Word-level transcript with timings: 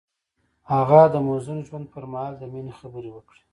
هغه 0.71 1.01
د 1.13 1.15
موزون 1.27 1.59
ژوند 1.67 1.85
پر 1.93 2.03
مهال 2.11 2.33
د 2.37 2.43
مینې 2.53 2.73
خبرې 2.79 3.09
وکړې. 3.13 3.41